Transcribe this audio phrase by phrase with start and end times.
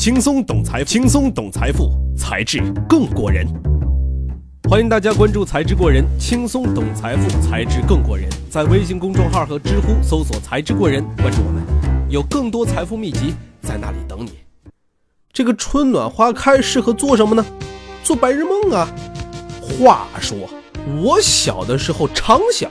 [0.00, 3.46] 轻松懂财，轻松懂财富，才智更过人。
[4.66, 8.26] 欢迎大家关注“才智过人”，轻松懂财富，才智更过人。
[8.48, 11.62] 在微信公众号和知乎搜索“才智过人”，关注我们，
[12.08, 14.30] 有更多财富秘籍在那里等你。
[15.34, 17.44] 这个春暖花开适合做什么呢？
[18.02, 18.88] 做白日梦啊！
[19.60, 20.48] 话说，
[21.02, 22.70] 我小的时候常想，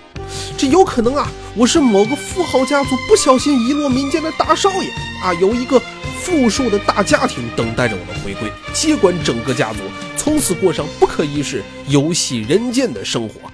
[0.57, 4.89] 这有可能啊，我是某个富豪家族不小心遗落民间的大少爷
[5.21, 5.79] 啊，有一个。
[6.21, 9.79] 富庶的大家庭等待着我的回归，接管整个家族，
[10.17, 13.49] 从此过上不可一世、游戏人间的生活。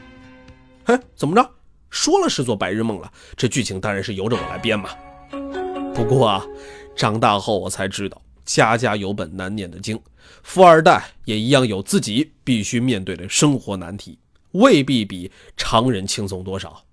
[0.85, 1.49] 哎，怎么着？
[1.89, 4.89] 说了是做白日梦了，这剧情当然是由着我来编嘛。
[5.93, 6.45] 不过啊，
[6.95, 9.97] 长大后我才知道，家家有本难念的经，
[10.43, 14.17] 富二代也一样有自己必须面对的生活难题，
[14.51, 16.83] 未必比常人轻松多少。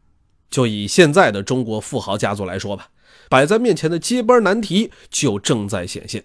[0.51, 2.89] 就以现在的中国富豪家族来说吧。
[3.33, 6.23] 摆在面前的接班难题就正在显现。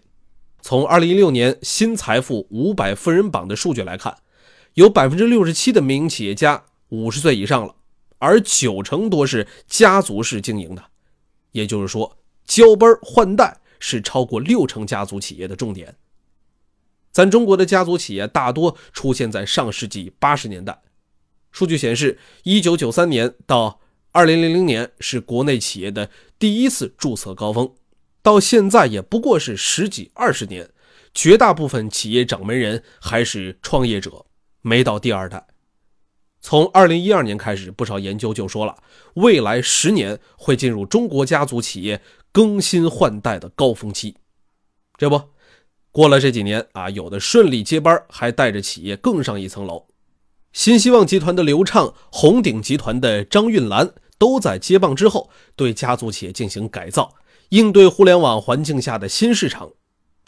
[0.59, 4.17] 从2016年新财富五百富人榜的数据来看，
[4.73, 7.73] 有67%的民营企业家50岁以上了，
[8.17, 10.83] 而九成多是家族式经营的。
[11.53, 15.95] 也就是说，交班换代是超过六成家族企业的重点。
[17.13, 20.81] 咱中国的家族企业大多出现在上世纪80年代。
[21.53, 23.79] 数据显示，1993年到
[24.17, 27.71] 二零零零年是国内企业的第一次注册高峰，
[28.23, 30.71] 到现在也不过是十几二十年，
[31.13, 34.25] 绝大部分企业掌门人还是创业者，
[34.63, 35.45] 没到第二代。
[36.41, 38.77] 从二零一二年开始，不少研究就说了，
[39.13, 44.15] 未来十年会进入中国家族企业更新换代的高峰期。
[44.97, 45.21] 这不，
[45.91, 49.85] 过了这几年啊，有的顺利接班，还带着企业更上一层楼。
[50.53, 53.93] 新希望集团的刘畅，红鼎集团的张韵兰。
[54.17, 57.15] 都在接棒之后对家族企业进行改造，
[57.49, 59.71] 应对互联网环境下的新市场。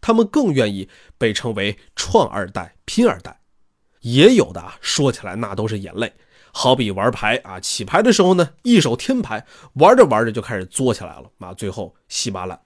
[0.02, 0.88] 他们更愿意
[1.18, 3.42] 被称为“创二代”“拼二代”。
[4.02, 6.14] 也有的啊，说起来那都是眼泪。
[6.54, 12.60] 好比玩牌啊，起牌的时候呢，一手天牌，玩着玩着就开始作起来了，啊，最后稀巴烂。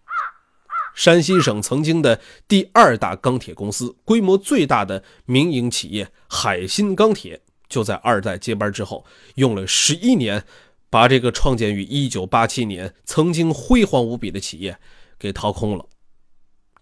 [0.93, 9.03] 山西省曾经的第二大钢铁公司，规模最大的民营企业海鑫钢铁，就在二代接班之后，
[9.35, 10.45] 用了十一年。
[10.93, 14.77] 把这个创建于1987年、曾经辉煌无比的企业
[15.17, 15.87] 给掏空了。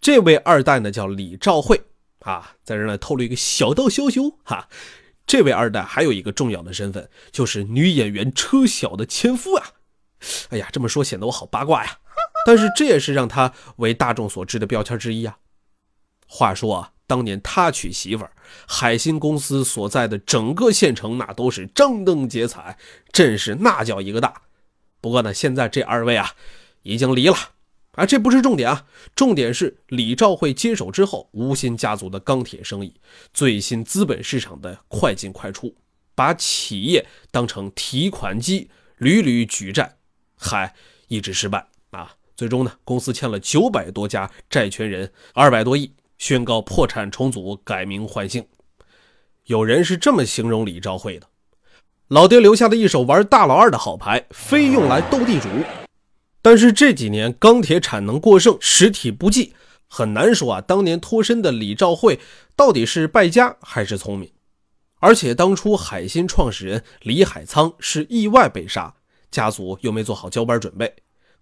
[0.01, 1.81] 这位二代呢叫李兆会
[2.19, 4.67] 啊，在这呢透露一个小道消息哈，
[5.25, 9.71] 这位二代还有一个重要的身份，就是女演员车晓的前夫啊。
[10.49, 11.99] 哎呀，这么说显得我好八卦呀，
[12.45, 15.37] 但是这也是让他为大众所知的标签之一啊。
[16.27, 16.91] 话说啊。
[17.11, 18.31] 当年他娶媳妇儿，
[18.65, 22.77] 海鑫公司所在的整个县城那都是张灯结彩，
[23.11, 24.43] 阵势那叫一个大。
[25.01, 26.31] 不过呢，现在这二位啊
[26.83, 27.35] 已经离了
[27.95, 32.93] 啊，这不是重点啊，重点是李兆会接手之后，吴昕家族的钢铁生意，
[33.33, 35.75] 最新资本市场的快进快出，
[36.15, 39.97] 把企业当成提款机，屡屡举债，
[40.37, 40.73] 还
[41.09, 42.15] 一直失败啊。
[42.37, 45.91] 最终呢，公司欠了九百多家债权人二百多亿。
[46.21, 48.45] 宣告破产重组，改名换姓。
[49.45, 51.25] 有人是这么形容李兆会的：
[52.09, 55.49] 老爹留下的一手玩大老二的好牌，非用来斗地主。
[56.39, 59.55] 但是这几年钢铁产能过剩，实体不济，
[59.87, 60.61] 很难说啊。
[60.61, 62.19] 当年脱身的李兆会
[62.55, 64.31] 到底是败家还是聪明？
[64.99, 68.93] 而且当初海鑫创始人李海仓是意外被杀，
[69.31, 70.93] 家族又没做好交班准备。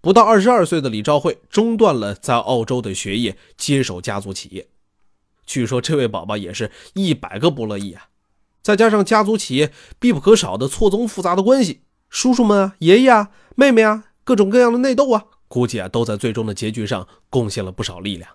[0.02, 4.68] 不到二十二岁的李兆会中断了在澳洲的学业，接手家族企业。
[5.46, 8.08] 据说这位宝宝也是一百个不乐意啊！
[8.62, 18.30] 再加上家族企业必不可少的错综复杂的关系，叔叔们啊、爷爷啊、妹妹啊，各种各样的内斗啊，估计啊都在最终的结局上贡献了不少力量。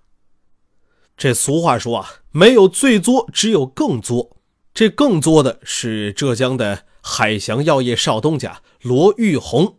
[1.17, 4.37] 这俗话说啊，没有最作，只有更作。
[4.75, 9.79] 这更作的是浙江的海翔药业少东家罗玉红。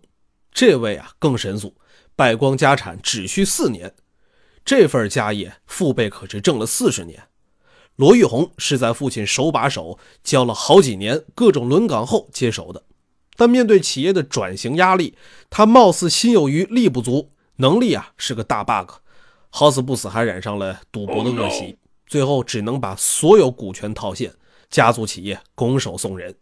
[0.55, 1.75] 这位啊更神速，
[2.15, 3.93] 败光家产只需四年，
[4.63, 7.21] 这份家业父辈可是挣了四十年。
[7.97, 12.81] 罗玉红是在父亲手把手教了好几年各种轮岗后接手的，
[13.35, 15.17] 但面对企业的转型压力，
[15.49, 18.93] 他貌似心有余力不足，能力啊是个大 bug，
[19.49, 24.33] 好死不死还染上了赌博的恶习，最后只能把所有股权套现，
[24.69, 26.33] 家族企业拱手送人。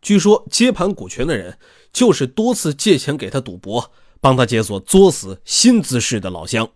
[0.00, 1.58] 据说接盘股权的人
[1.92, 6.70] 就是多次借钱给他赌博，帮他解锁作死新姿势的老乡，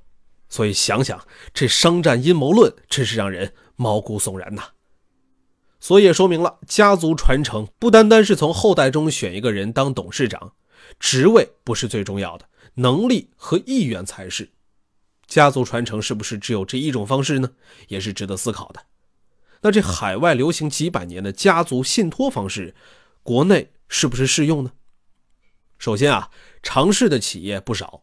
[0.49, 1.25] 所以想想
[1.55, 4.63] 这商战阴谋论，真是让人毛骨悚然呐。
[5.81, 10.53] 所以也说明了家族传承不单单是从后代中选一个人当董事长，
[11.01, 14.51] 职位不是最重要的，能力和意愿才是。
[15.27, 17.51] 家族传承是不是只有这一种方式呢？
[17.89, 18.81] 也是值得思考的。
[19.63, 22.75] 那这海外流行几百年的家族信托方式，
[23.23, 24.73] 国内是不是适用呢？
[25.79, 26.31] 首先啊，
[26.63, 28.03] 尝试的企业不少。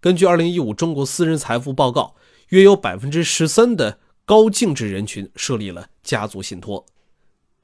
[0.00, 2.14] 根据2015中国私人财富报告，
[2.48, 6.86] 约有百分之十三的高净值人群设立了家族信托。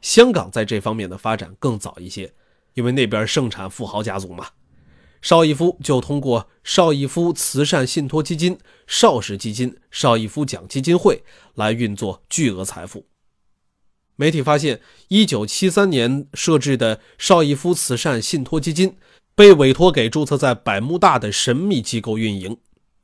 [0.01, 2.35] 香港在这方面的发展更早一些，
[2.75, 4.49] 因为那边盛产富豪家族嘛。
[5.23, 11.25] 邵逸夫就通过邵逸夫慈善信托基金、邵氏基金、邵逸夫奖基金会
[11.55, 13.07] 来运作巨额财富。
[14.17, 14.81] 媒体发现
[15.11, 18.97] ，1973年设置的邵逸夫慈善信托基金
[19.35, 22.57] 被委托给注册在百慕大的神秘机构运营，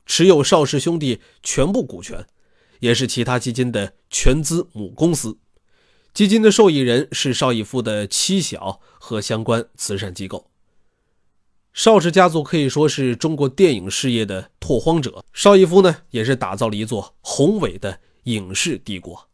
[0.05, 2.25] 持有邵氏兄弟全部股权，
[2.79, 5.37] 也是其他基金的全资母公司。
[6.13, 10.49] 基金的受益人是邵逸夫的妻小和相关慈善机构。
[11.73, 19.27] 邵氏家族可以说是中国电影事业的拓荒者，邵逸夫呢也是打造了一座宏伟的影视帝国。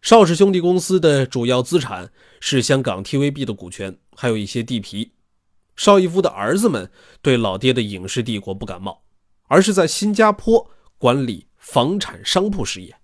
[0.00, 2.10] 邵氏兄弟公司的主要资产
[2.40, 5.12] 是香港 TVB 的股权，还有一些地皮。
[5.74, 6.90] 邵逸夫的儿子们
[7.20, 9.02] 对老爹的影视帝国不感冒，
[9.48, 12.94] 而是在新加坡管理房产商铺事业。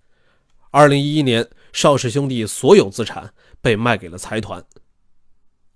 [0.70, 4.64] 二零一一年，邵氏兄弟所有资产被卖给了财团。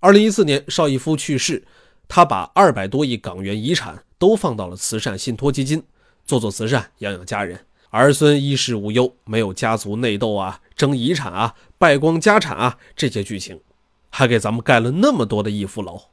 [0.00, 1.64] 二零一四年，邵逸夫去世。
[2.06, 5.84] 他把二百多亿港元遗产都放到了慈善信托基金，
[6.24, 13.60] 做做慈善，养养家人，儿孙衣食无忧，没有家族内斗啊、争遗产啊、败光家产啊这些剧情，
[14.08, 16.04] 还给咱们盖了那么多的逸夫楼。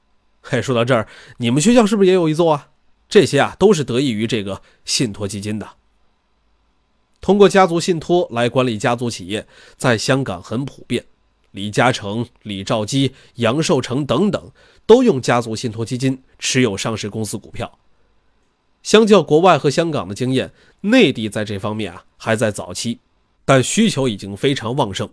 [0.42, 1.08] 嘿，说到这儿，
[1.38, 2.70] 你们学校是不是也有一座啊？
[3.08, 5.70] 这些啊都是得益于这个信托基金的。
[7.22, 9.48] 通过家族信托来管理家族企业，
[9.78, 11.06] 在香港很普遍。
[11.52, 14.52] 李嘉诚、李兆基、杨受成等等
[14.86, 17.80] 都用家族信托基金持有上市公司股票。
[18.84, 20.52] 相较国外和香港的经验，
[20.82, 23.00] 内地在这方面啊还在早期，
[23.46, 25.10] 但需求已经非常旺盛。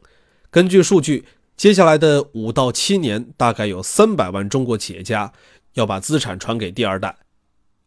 [0.51, 1.25] 根据数据，
[1.57, 5.33] 接下来的五到七年，大概有三百万中国企业家
[5.75, 7.19] 要把资产传给第二代。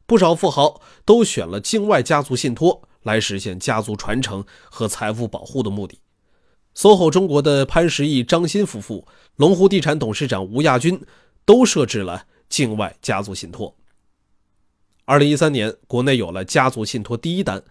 [0.05, 5.99] 不少富豪都选了境外家族信托来实现家族传承和财富保护的目的。
[6.75, 9.07] SOHO 中国的潘石屹、张欣夫妇，
[9.37, 11.01] 龙湖地产董事长吴亚军
[11.43, 13.75] 都设置了境外家族信托。
[15.05, 17.63] 二零一三年，国内有了家族信托第一单。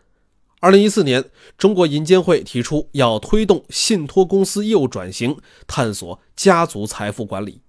[0.64, 1.22] 二零一四年，
[1.58, 7.60] 中国银监会提出要推动信托公司业务转型，探索家族财富管理。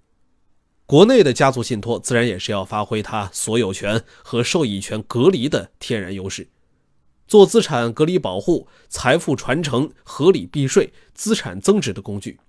[0.86, 6.48] 国内的家族信托自然也是要发挥它所有权和受益权隔离的天然优势。
[7.28, 12.40] 做资产隔离保护、财富传承、合理避税、资产增值的工具，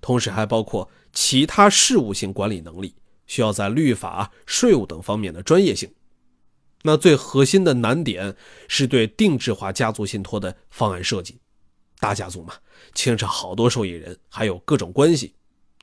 [0.00, 2.94] 同时还包括其他事务性管理能力，
[3.26, 5.92] 需要在律法、税务等方面的专业性。
[6.82, 8.36] 那最核心的难点
[8.68, 11.38] 是对定制化家族信托的方案设计。
[11.98, 12.54] 大家族嘛，
[12.94, 15.34] 牵扯好多受益人，还有各种关系，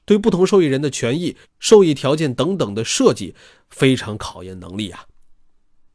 [0.03, 3.33] 对不同受益人的权益、受益条件等等的设计，
[3.69, 5.05] 非常考验能力啊。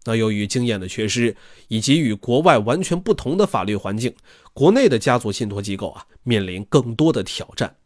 [0.06, 1.36] 那由于经验的缺失，
[1.68, 4.14] 以及与国外完全不同的法律环境，
[4.52, 7.76] 国内的家族信托机构啊，面临更多的挑战。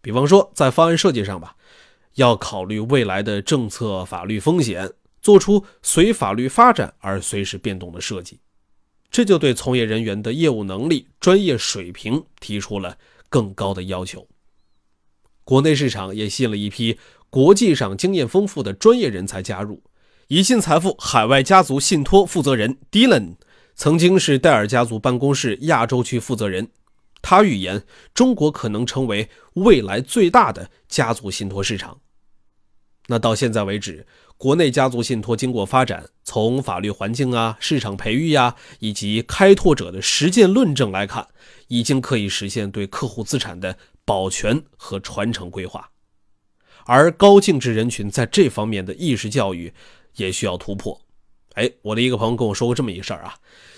[0.00, 1.56] 比方说，在方案设计上吧，
[2.14, 4.92] 要考虑未来的政策、法律风险，
[5.26, 8.38] 做出随法律发展而随时变动的设计，
[9.10, 12.96] 这就对从业人员的业务能力、专业水平提出了
[13.28, 14.28] 更高的要求。
[15.42, 16.96] 国内市场也吸引了一批
[17.28, 19.82] 国际上经验丰富的专业人才加入。
[20.28, 23.34] 宜信财富海外家族信托负责人 Dylan
[23.74, 26.68] 曾经是戴尔家族办公室亚洲区负责人，
[27.20, 27.82] 他预言
[28.14, 32.00] 中国可能成为未来最大的家族信托市场。
[33.08, 34.04] 那到现在为止，
[34.38, 41.28] 国内家族信托经过发展，从法律环境啊、市场培育呀，以及开拓者的实践论证来看，
[41.68, 45.90] 已经可以实现对客户资产的保全和传承规划，
[46.84, 49.72] 而高净值人群在这方面的意识教育。
[50.16, 50.98] 也需要突破。
[51.56, 53.36] 哎，我的一个朋友跟我说过这么一事儿啊，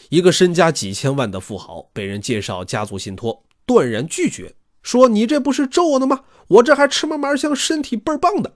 [0.09, 6.23] 一个身家几千万的富豪被人介绍家族信托，断然拒绝，说你这不是咒我呢吗？
[6.47, 8.55] 我这还吃嘛嘛香，身体倍儿棒的。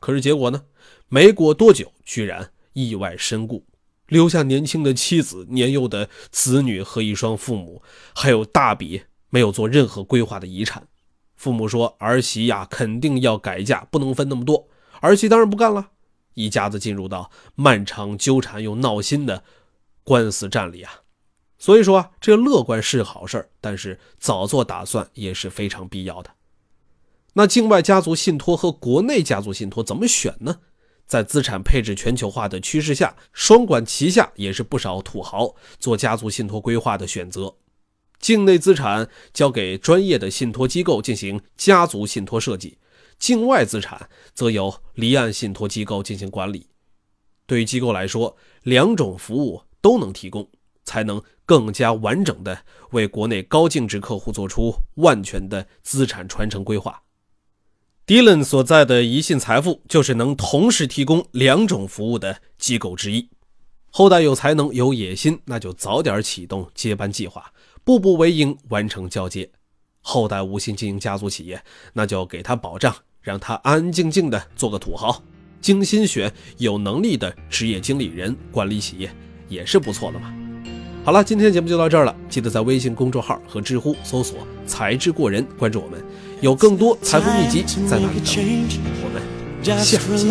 [0.00, 0.64] 可是结果呢？
[1.08, 3.64] 没过多久，居然意外身故，
[4.08, 7.82] 留下年轻的妻子、年幼的子女和一双父母，
[8.14, 10.86] 还有大笔没有做任何规划的遗产。
[11.36, 14.68] 父母说儿媳呀，肯定要改嫁，不能分那么多。
[15.00, 15.90] 儿媳当然不干了。
[16.34, 19.44] 一家子进入到漫长纠缠又闹心的
[20.02, 21.02] 官司战里啊，
[21.56, 26.30] 所以说这乐观是好事但是早做打算也是非常必要的。
[27.34, 30.60] 那境外家族信托和国内家族信托怎么选呢？
[31.06, 37.56] 在资产配置全球化的趋势下，双管齐下也是不少土豪做家族信托规划的选择。
[38.18, 42.78] 境内资产交给专业的信托机构进行家族信托设计，
[43.18, 46.68] 境外资产则由离岸信托机构进行管理。
[47.46, 50.50] 对于机构来说，两种服务都能提供，
[50.84, 57.02] 才能更加完整的为国内高净值客户做出万全的资产传承规划。
[58.06, 63.28] Dylan 所在的宜信财富就是能同时提供两种服务的机构之一。
[63.90, 69.50] 后代有才能有野心，那就早点启动接班计划，步步为营，完成交接。
[70.02, 71.60] 后代无心经营家族企业，
[71.94, 75.20] 那就给他保障，让他安安静静的做个土豪，
[75.60, 79.12] 精心选有能力的职业经理人管理企业，
[79.48, 80.45] 也是不错的嘛。
[81.06, 82.12] 好了，今天的节目就到这儿了。
[82.28, 86.02] 记得在微信公众号和知乎搜索“才智过人”，关注我们，
[86.40, 88.24] 有更多财富秘籍在哪里等？
[89.04, 89.22] 我们
[89.62, 90.26] 下期见。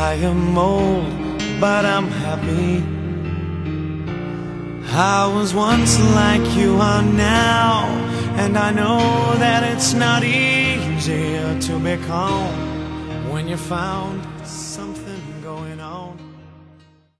[0.00, 0.16] I
[5.34, 7.86] was once like you are now,
[8.36, 8.98] and I know
[9.38, 14.22] that it's not easy to be calm when you're found